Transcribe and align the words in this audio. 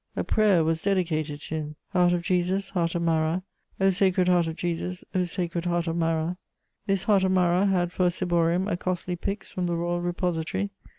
A 0.15 0.23
prayer 0.23 0.63
was 0.63 0.81
dedicated 0.81 1.41
to 1.41 1.53
him: 1.55 1.75
"Heart 1.89 2.13
of 2.13 2.23
Jesus, 2.23 2.71
Heart 2.71 2.95
of 2.95 3.03
Marat; 3.03 3.43
O 3.79 3.91
Sacred 3.91 4.27
Heart 4.27 4.47
of 4.47 4.55
Jesus, 4.55 5.03
O 5.13 5.25
Sacred 5.25 5.65
Heart 5.65 5.85
of 5.85 5.95
Marat!" 5.95 6.37
This 6.87 7.03
heart 7.03 7.23
of 7.23 7.31
Marat 7.33 7.67
had 7.69 7.91
for 7.91 8.07
a 8.07 8.09
ciborium 8.09 8.67
a 8.67 8.75
costly 8.77 9.15
pyx 9.15 9.51
from 9.51 9.67
the 9.67 9.75
Royal 9.75 10.01
Repository. 10.01 10.71